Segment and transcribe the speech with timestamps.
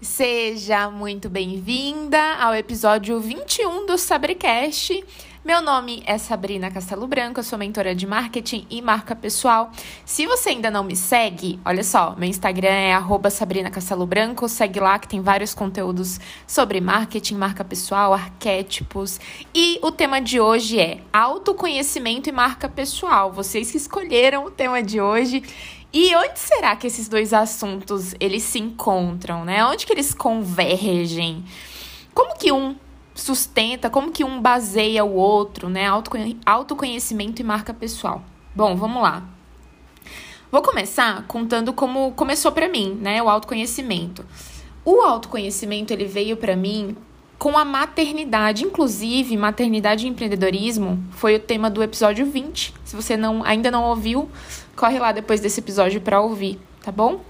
[0.00, 5.04] Seja muito bem-vinda ao episódio 21 do Sabrecast.
[5.44, 9.72] Meu nome é Sabrina Castelo Branco, eu sou mentora de marketing e marca pessoal.
[10.04, 14.78] Se você ainda não me segue, olha só, meu Instagram é Sabrina Castelo Branco, segue
[14.78, 19.18] lá que tem vários conteúdos sobre marketing, marca pessoal, arquétipos.
[19.52, 23.32] E o tema de hoje é autoconhecimento e marca pessoal.
[23.32, 25.42] Vocês que escolheram o tema de hoje.
[25.92, 29.64] E onde será que esses dois assuntos eles se encontram, né?
[29.64, 31.44] Onde que eles convergem?
[32.12, 32.76] Como que um
[33.14, 35.86] sustenta, como que um baseia o outro, né?
[36.44, 38.22] Autoconhecimento e marca pessoal.
[38.54, 39.24] Bom, vamos lá.
[40.50, 43.22] Vou começar contando como começou para mim, né?
[43.22, 44.24] O autoconhecimento.
[44.84, 46.96] O autoconhecimento ele veio para mim
[47.38, 52.74] com a maternidade, inclusive maternidade e empreendedorismo foi o tema do episódio 20.
[52.84, 54.28] Se você não ainda não ouviu,
[54.74, 57.20] corre lá depois desse episódio para ouvir, tá bom?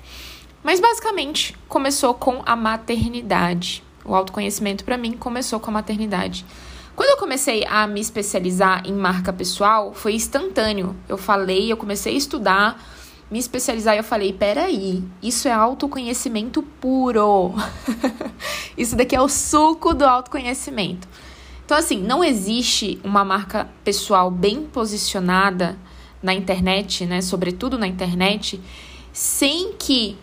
[0.64, 3.82] Mas basicamente começou com a maternidade.
[4.04, 6.44] O autoconhecimento para mim começou com a maternidade.
[6.96, 10.96] Quando eu comecei a me especializar em marca pessoal, foi instantâneo.
[11.08, 12.82] Eu falei, eu comecei a estudar,
[13.30, 17.54] me especializar e eu falei: peraí, isso é autoconhecimento puro.
[18.76, 21.08] isso daqui é o suco do autoconhecimento.
[21.64, 25.78] Então, assim, não existe uma marca pessoal bem posicionada
[26.22, 28.60] na internet, né, sobretudo na internet,
[29.12, 30.16] sem que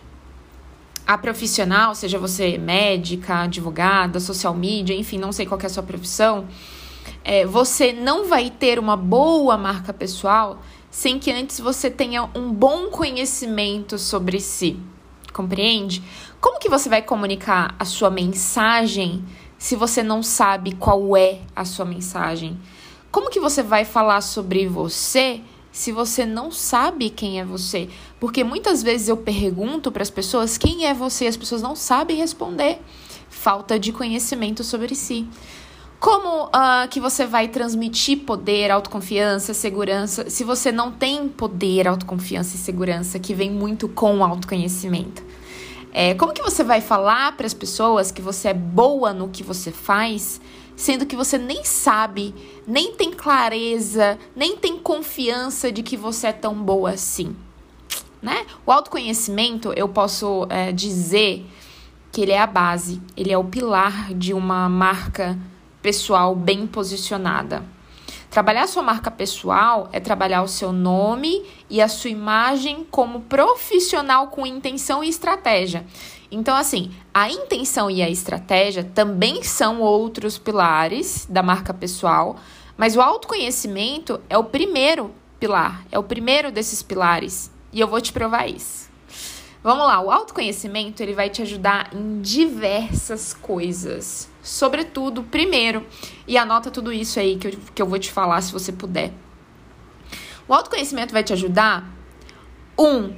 [1.06, 5.84] a profissional, seja você médica, advogada, social media, enfim, não sei qual é a sua
[5.84, 6.48] profissão,
[7.22, 10.60] é, você não vai ter uma boa marca pessoal
[10.96, 14.80] sem que antes você tenha um bom conhecimento sobre si.
[15.30, 16.02] Compreende?
[16.40, 19.22] Como que você vai comunicar a sua mensagem
[19.58, 22.58] se você não sabe qual é a sua mensagem?
[23.12, 27.90] Como que você vai falar sobre você se você não sabe quem é você?
[28.18, 31.76] Porque muitas vezes eu pergunto para as pessoas quem é você e as pessoas não
[31.76, 32.80] sabem responder.
[33.28, 35.28] Falta de conhecimento sobre si.
[35.98, 42.56] Como uh, que você vai transmitir poder, autoconfiança, segurança, se você não tem poder, autoconfiança
[42.56, 45.24] e segurança que vem muito com o autoconhecimento?
[45.92, 49.42] É, como que você vai falar para as pessoas que você é boa no que
[49.42, 50.40] você faz
[50.76, 52.34] sendo que você nem sabe,
[52.66, 57.34] nem tem clareza, nem tem confiança de que você é tão boa assim.
[58.20, 58.44] Né?
[58.66, 61.46] O autoconhecimento, eu posso é, dizer
[62.12, 65.38] que ele é a base, ele é o pilar de uma marca
[65.86, 67.62] pessoal bem posicionada.
[68.28, 74.26] Trabalhar sua marca pessoal é trabalhar o seu nome e a sua imagem como profissional
[74.26, 75.86] com intenção e estratégia.
[76.28, 82.34] Então, assim, a intenção e a estratégia também são outros pilares da marca pessoal,
[82.76, 87.48] mas o autoconhecimento é o primeiro pilar, é o primeiro desses pilares.
[87.72, 88.90] E eu vou te provar isso.
[89.62, 94.34] Vamos lá, o autoconhecimento ele vai te ajudar em diversas coisas.
[94.46, 95.84] Sobretudo, primeiro,
[96.24, 99.12] e anota tudo isso aí que eu, que eu vou te falar se você puder.
[100.46, 101.84] O autoconhecimento vai te ajudar,
[102.78, 103.12] um,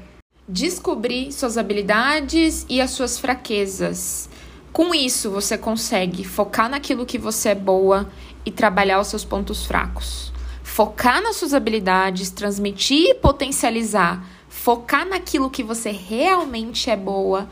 [0.49, 4.31] descobrir suas habilidades e as suas fraquezas.
[4.73, 8.11] Com isso, você consegue focar naquilo que você é boa
[8.47, 10.33] e trabalhar os seus pontos fracos.
[10.63, 14.27] Focar nas suas habilidades, transmitir e potencializar.
[14.49, 17.47] Focar naquilo que você realmente é boa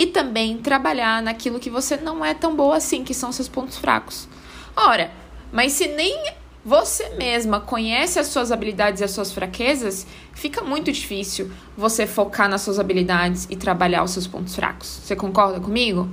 [0.00, 3.76] e também trabalhar naquilo que você não é tão boa assim, que são seus pontos
[3.76, 4.26] fracos.
[4.74, 5.10] Ora,
[5.52, 6.32] mas se nem
[6.64, 12.48] você mesma conhece as suas habilidades e as suas fraquezas, fica muito difícil você focar
[12.48, 14.88] nas suas habilidades e trabalhar os seus pontos fracos.
[15.04, 16.08] Você concorda comigo?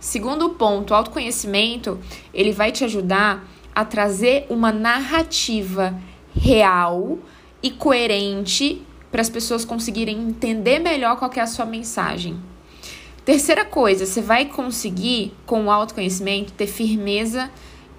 [0.00, 1.96] Segundo ponto, autoconhecimento,
[2.34, 5.96] ele vai te ajudar a trazer uma narrativa
[6.34, 7.20] real
[7.62, 12.36] e coerente para as pessoas conseguirem entender melhor qual é a sua mensagem.
[13.28, 17.50] Terceira coisa, você vai conseguir, com o autoconhecimento, ter firmeza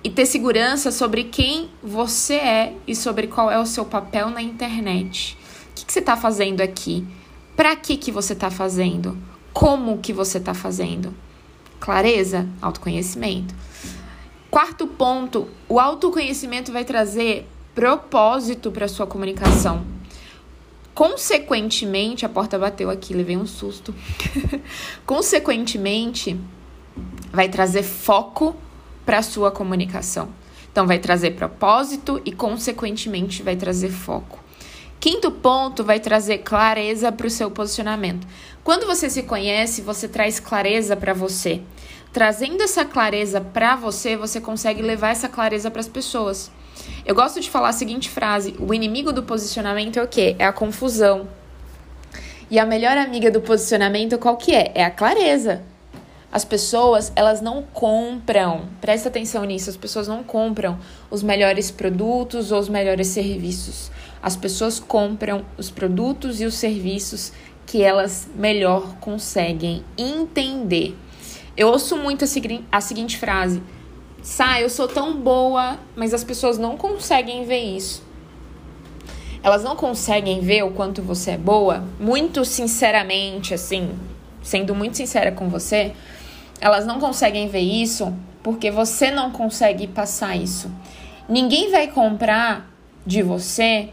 [0.03, 4.41] e ter segurança sobre quem você é e sobre qual é o seu papel na
[4.41, 5.37] internet.
[5.69, 7.05] O que, que você está fazendo aqui?
[7.55, 9.15] Para que, que você está fazendo?
[9.53, 11.13] Como que você está fazendo?
[11.79, 13.53] Clareza, autoconhecimento.
[14.49, 19.98] Quarto ponto, o autoconhecimento vai trazer propósito para sua comunicação.
[20.99, 23.95] Consequentemente, a porta bateu aqui, levei um susto.
[25.07, 26.37] Consequentemente,
[27.31, 28.53] vai trazer foco
[29.05, 30.27] para a sua comunicação.
[30.69, 34.43] Então, vai trazer propósito e, consequentemente, vai trazer foco.
[34.99, 38.27] Quinto ponto vai trazer clareza para o seu posicionamento.
[38.61, 41.61] Quando você se conhece, você traz clareza para você.
[42.11, 46.51] Trazendo essa clareza para você, você consegue levar essa clareza para as pessoas.
[47.05, 50.35] Eu gosto de falar a seguinte frase: o inimigo do posicionamento é o quê?
[50.39, 51.27] É a confusão.
[52.51, 54.71] E a melhor amiga do posicionamento qual que é?
[54.73, 55.61] É a clareza.
[56.31, 60.77] As pessoas, elas não compram, presta atenção nisso, as pessoas não compram
[61.09, 63.91] os melhores produtos ou os melhores serviços.
[64.21, 67.33] As pessoas compram os produtos e os serviços
[67.65, 70.95] que elas melhor conseguem entender.
[71.57, 72.27] Eu ouço muito a,
[72.71, 73.61] a seguinte frase:
[74.21, 78.03] Sai, eu sou tão boa, mas as pessoas não conseguem ver isso.
[79.41, 83.91] Elas não conseguem ver o quanto você é boa, muito sinceramente, assim,
[84.43, 85.93] sendo muito sincera com você,
[86.59, 88.13] elas não conseguem ver isso
[88.43, 90.69] porque você não consegue passar isso.
[91.27, 92.69] Ninguém vai comprar
[93.05, 93.89] de você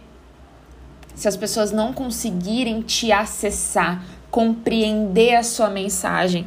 [1.15, 6.47] se as pessoas não conseguirem te acessar, compreender a sua mensagem.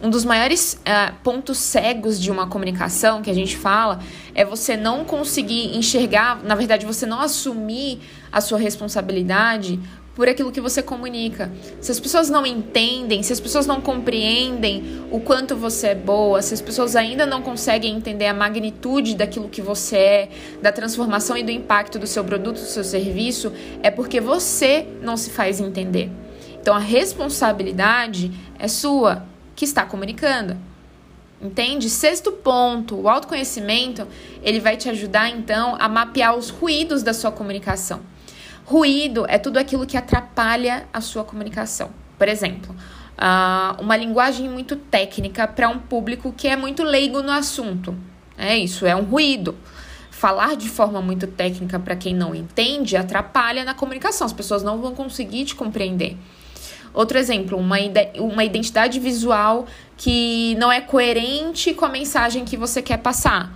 [0.00, 3.98] Um dos maiores uh, pontos cegos de uma comunicação que a gente fala
[4.32, 8.00] é você não conseguir enxergar, na verdade, você não assumir
[8.30, 9.80] a sua responsabilidade
[10.14, 11.50] por aquilo que você comunica.
[11.80, 16.42] Se as pessoas não entendem, se as pessoas não compreendem o quanto você é boa,
[16.42, 20.28] se as pessoas ainda não conseguem entender a magnitude daquilo que você é,
[20.60, 25.16] da transformação e do impacto do seu produto, do seu serviço, é porque você não
[25.16, 26.10] se faz entender.
[26.60, 29.24] Então a responsabilidade é sua
[29.58, 30.56] que está comunicando.
[31.42, 31.90] Entende?
[31.90, 34.06] Sexto ponto, o autoconhecimento,
[34.40, 38.00] ele vai te ajudar então a mapear os ruídos da sua comunicação.
[38.64, 41.90] Ruído é tudo aquilo que atrapalha a sua comunicação.
[42.16, 42.72] Por exemplo,
[43.80, 47.96] uma linguagem muito técnica para um público que é muito leigo no assunto.
[48.36, 49.56] É isso, é um ruído.
[50.08, 54.80] Falar de forma muito técnica para quem não entende atrapalha na comunicação, as pessoas não
[54.80, 56.16] vão conseguir te compreender.
[56.92, 57.76] Outro exemplo, uma,
[58.16, 63.52] uma identidade visual que não é coerente com a mensagem que você quer passar.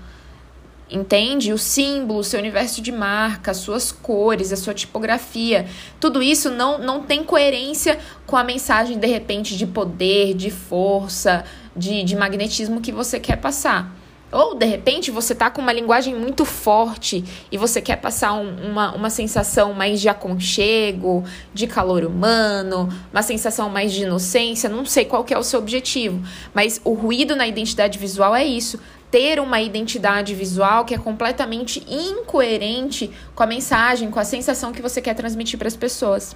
[0.90, 1.54] Entende?
[1.54, 5.66] O símbolo, o seu universo de marca, as suas cores, a sua tipografia,
[5.98, 11.44] tudo isso não, não tem coerência com a mensagem, de repente, de poder, de força,
[11.74, 14.01] de, de magnetismo que você quer passar.
[14.32, 18.70] Ou, de repente, você tá com uma linguagem muito forte e você quer passar um,
[18.70, 24.86] uma, uma sensação mais de aconchego, de calor humano, uma sensação mais de inocência, não
[24.86, 26.22] sei qual que é o seu objetivo.
[26.54, 28.80] Mas o ruído na identidade visual é isso.
[29.10, 34.80] Ter uma identidade visual que é completamente incoerente com a mensagem, com a sensação que
[34.80, 36.34] você quer transmitir para as pessoas.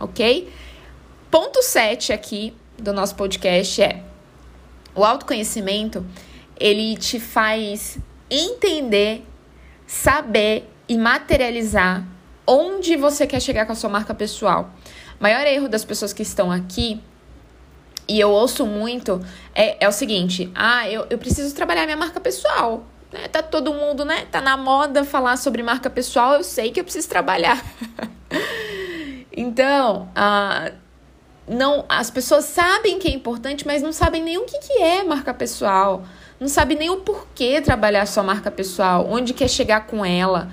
[0.00, 0.52] Ok?
[1.30, 4.02] Ponto 7 aqui do nosso podcast é
[4.92, 6.04] o autoconhecimento
[6.58, 7.98] ele te faz
[8.30, 9.24] entender,
[9.86, 12.04] saber e materializar
[12.46, 14.70] onde você quer chegar com a sua marca pessoal.
[15.20, 17.00] O maior erro das pessoas que estão aqui,
[18.08, 19.20] e eu ouço muito,
[19.54, 22.84] é, é o seguinte: ah, eu, eu preciso trabalhar minha marca pessoal.
[23.12, 23.28] Né?
[23.28, 24.26] Tá todo mundo, né?
[24.30, 27.62] Tá na moda falar sobre marca pessoal, eu sei que eu preciso trabalhar.
[29.34, 30.72] então, ah,
[31.46, 35.02] não, as pessoas sabem que é importante, mas não sabem nem o que, que é
[35.04, 36.02] marca pessoal
[36.40, 40.50] não sabe nem o porquê trabalhar sua marca pessoal, onde quer chegar com ela,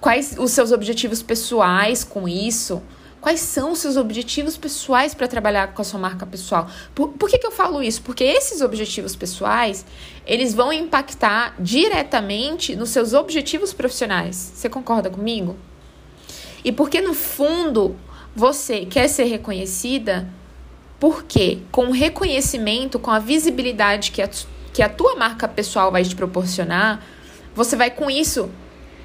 [0.00, 2.82] quais os seus objetivos pessoais com isso.
[3.22, 6.68] Quais são os seus objetivos pessoais para trabalhar com a sua marca pessoal?
[6.92, 8.02] Por, por que, que eu falo isso?
[8.02, 9.86] Porque esses objetivos pessoais,
[10.26, 14.34] eles vão impactar diretamente nos seus objetivos profissionais.
[14.56, 15.56] Você concorda comigo?
[16.64, 17.94] E porque no fundo
[18.34, 20.28] você quer ser reconhecida,
[20.98, 24.28] porque com o reconhecimento, com a visibilidade que a
[24.72, 27.02] que a tua marca pessoal vai te proporcionar,
[27.54, 28.50] você vai com isso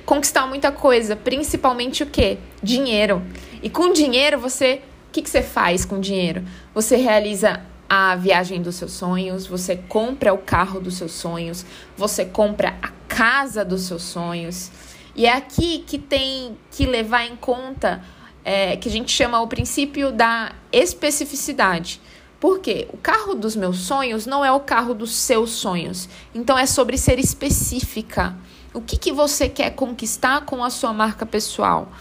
[0.05, 2.37] conquistar muita coisa, principalmente o quê?
[2.63, 3.21] Dinheiro.
[3.61, 6.45] E com dinheiro você, o que, que você faz com dinheiro?
[6.73, 12.23] Você realiza a viagem dos seus sonhos, você compra o carro dos seus sonhos, você
[12.23, 14.71] compra a casa dos seus sonhos.
[15.15, 18.01] E é aqui que tem que levar em conta
[18.45, 21.99] é, que a gente chama o princípio da especificidade.
[22.39, 26.07] Porque o carro dos meus sonhos não é o carro dos seus sonhos.
[26.33, 28.35] Então é sobre ser específica.
[28.73, 31.91] O que, que você quer conquistar com a sua marca pessoal?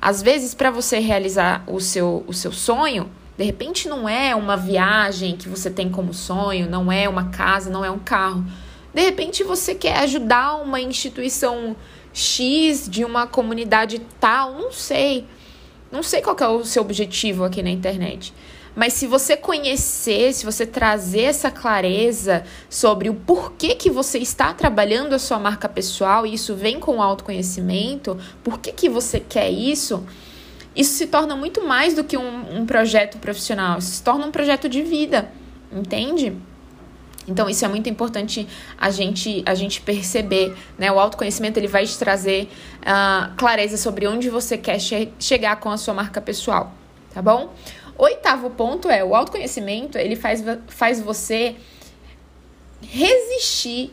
[0.00, 4.56] Às vezes, para você realizar o seu, o seu sonho, de repente não é uma
[4.56, 8.44] viagem que você tem como sonho, não é uma casa, não é um carro.
[8.92, 11.76] De repente você quer ajudar uma instituição
[12.12, 15.24] X de uma comunidade tal, não sei.
[15.90, 18.34] Não sei qual é o seu objetivo aqui na internet.
[18.78, 24.54] Mas se você conhecer, se você trazer essa clareza sobre o porquê que você está
[24.54, 29.18] trabalhando a sua marca pessoal, e isso vem com o autoconhecimento, por que, que você
[29.18, 30.06] quer isso,
[30.76, 34.30] isso se torna muito mais do que um, um projeto profissional, isso se torna um
[34.30, 35.28] projeto de vida,
[35.72, 36.36] entende?
[37.26, 38.46] Então, isso é muito importante
[38.78, 40.92] a gente, a gente perceber, né?
[40.92, 42.48] O autoconhecimento, ele vai te trazer
[42.82, 46.72] uh, clareza sobre onde você quer che chegar com a sua marca pessoal,
[47.12, 47.52] tá bom?
[47.98, 51.56] Oitavo ponto é o autoconhecimento, ele faz, faz você
[52.80, 53.92] resistir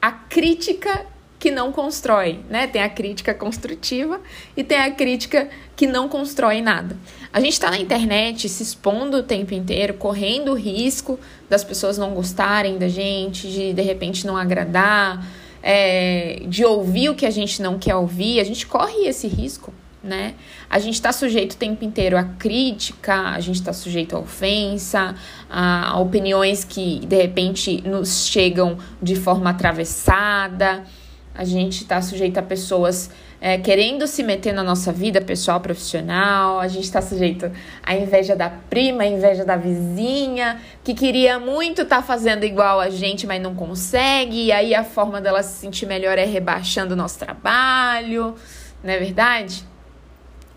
[0.00, 1.06] à crítica
[1.38, 2.66] que não constrói, né?
[2.66, 4.20] Tem a crítica construtiva
[4.56, 6.96] e tem a crítica que não constrói nada.
[7.32, 11.98] A gente está na internet se expondo o tempo inteiro, correndo o risco das pessoas
[11.98, 15.26] não gostarem da gente, de de repente não agradar,
[15.62, 18.38] é, de ouvir o que a gente não quer ouvir.
[18.38, 19.72] A gente corre esse risco,
[20.02, 20.34] né?
[20.68, 25.14] A gente está sujeito o tempo inteiro a crítica, a gente está sujeito a ofensa,
[25.48, 30.82] a opiniões que de repente nos chegam de forma atravessada.
[31.34, 36.60] A gente está sujeito a pessoas é, querendo se meter na nossa vida pessoal, profissional.
[36.60, 37.50] A gente está sujeito
[37.82, 42.78] à inveja da prima, à inveja da vizinha, que queria muito estar tá fazendo igual
[42.78, 44.44] a gente, mas não consegue.
[44.44, 48.34] E aí a forma dela se sentir melhor é rebaixando o nosso trabalho,
[48.84, 49.71] não é verdade?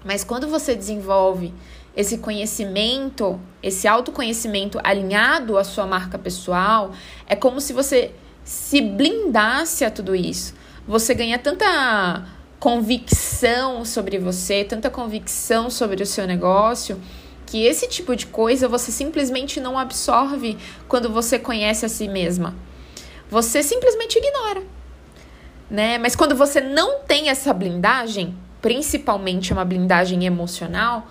[0.06, 1.54] Mas quando você desenvolve
[1.98, 6.92] esse conhecimento, esse autoconhecimento alinhado à sua marca pessoal,
[7.28, 8.12] é como se você
[8.44, 10.54] se blindasse a tudo isso
[10.88, 12.24] você ganha tanta
[12.60, 17.02] convicção sobre você, tanta convicção sobre o seu negócio,
[17.46, 20.58] que esse tipo de coisa você simplesmente não absorve
[20.88, 22.56] quando você conhece a si mesma.
[23.30, 24.64] Você simplesmente ignora.
[25.70, 25.98] Né?
[25.98, 31.06] Mas quando você não tem essa blindagem, principalmente uma blindagem emocional,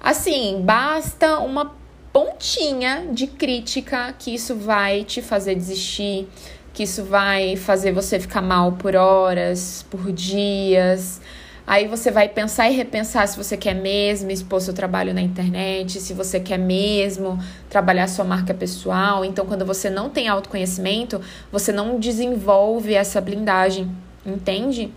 [0.00, 1.76] assim, basta uma
[2.12, 6.26] pontinha de crítica que isso vai te fazer desistir,
[6.72, 11.20] que isso vai fazer você ficar mal por horas, por dias.
[11.64, 16.00] Aí você vai pensar e repensar se você quer mesmo expor seu trabalho na internet,
[16.00, 17.38] se você quer mesmo
[17.70, 19.24] trabalhar sua marca pessoal.
[19.24, 21.20] Então, quando você não tem autoconhecimento,
[21.52, 23.88] você não desenvolve essa blindagem,
[24.26, 24.92] entende?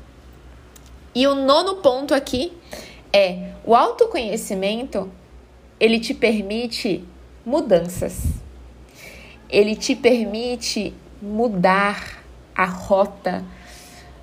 [1.17, 2.53] E o nono ponto aqui
[3.11, 5.11] é o autoconhecimento,
[5.79, 7.03] ele te permite
[7.43, 8.21] mudanças.
[9.49, 12.23] Ele te permite mudar
[12.55, 13.43] a rota,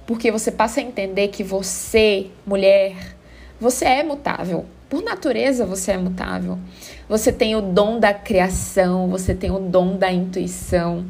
[0.06, 3.16] porque você passa a entender que você, mulher,
[3.58, 4.64] você é mutável.
[4.88, 6.60] Por natureza você é mutável.
[7.08, 11.04] Você tem o dom da criação, você tem o dom da intuição.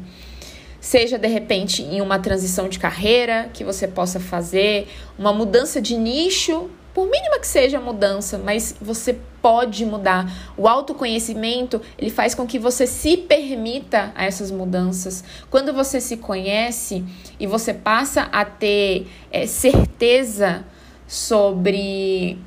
[0.85, 4.87] Seja de repente em uma transição de carreira que você possa fazer,
[5.17, 10.31] uma mudança de nicho por mínima que seja a mudança, mas você pode mudar.
[10.55, 15.23] O autoconhecimento, ele faz com que você se permita a essas mudanças.
[15.49, 17.03] Quando você se conhece
[17.39, 20.63] e você passa a ter é, certeza
[21.07, 22.37] sobre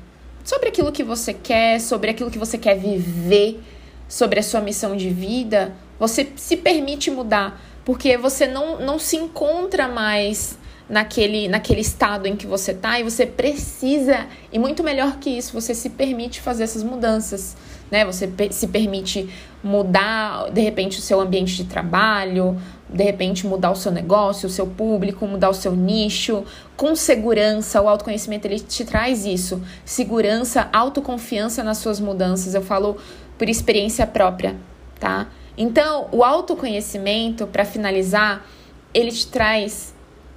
[0.45, 3.59] sobre aquilo que você quer, sobre aquilo que você quer viver,
[4.07, 9.17] sobre a sua missão de vida, você se permite mudar, porque você não, não se
[9.17, 10.57] encontra mais
[10.89, 15.53] naquele, naquele estado em que você tá e você precisa, e muito melhor que isso,
[15.53, 17.55] você se permite fazer essas mudanças,
[17.91, 18.03] né?
[18.05, 19.29] Você se permite
[19.63, 22.57] mudar, de repente, o seu ambiente de trabalho,
[22.89, 26.43] de repente mudar o seu negócio, o seu público, mudar o seu nicho,
[26.75, 27.81] com segurança.
[27.81, 32.55] O autoconhecimento ele te traz isso, segurança, autoconfiança nas suas mudanças.
[32.55, 32.97] Eu falo
[33.37, 34.55] por experiência própria,
[34.99, 35.27] tá?
[35.61, 38.45] Então, o autoconhecimento, para finalizar,
[38.93, 39.93] ele te traz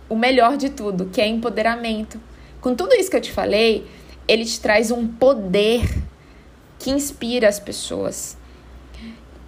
[0.08, 2.20] o melhor de tudo, que é empoderamento.
[2.60, 3.86] Com tudo isso que eu te falei,
[4.26, 5.88] ele te traz um poder
[6.76, 8.36] que inspira as pessoas.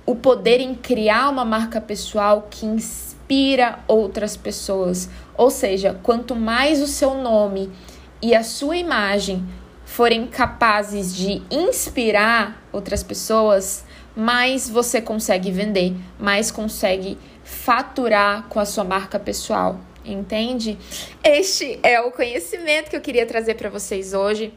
[0.06, 5.08] O poder em criar uma marca pessoal que inspira outras pessoas.
[5.36, 7.68] Ou seja, quanto mais o seu nome
[8.22, 9.44] e a sua imagem
[9.84, 13.84] forem capazes de inspirar outras pessoas,
[14.16, 20.78] mais você consegue vender, mais consegue faturar com a sua marca pessoal entende?
[21.22, 24.52] Este é o conhecimento que eu queria trazer para vocês hoje.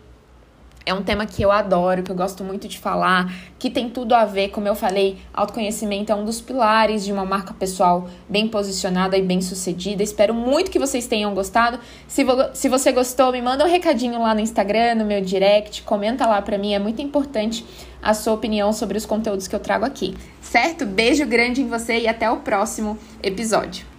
[0.88, 3.30] É um tema que eu adoro, que eu gosto muito de falar,
[3.60, 7.26] que tem tudo a ver, como eu falei, autoconhecimento é um dos pilares de uma
[7.26, 10.02] marca pessoal bem posicionada e bem sucedida.
[10.02, 11.78] Espero muito que vocês tenham gostado.
[12.08, 15.84] Se, vo se você gostou, me manda um recadinho lá no Instagram, no meu direct,
[15.84, 17.66] comenta lá pra mim, é muito importante
[18.02, 20.16] a sua opinião sobre os conteúdos que eu trago aqui.
[20.40, 20.86] Certo?
[20.86, 23.97] Beijo grande em você e até o próximo episódio.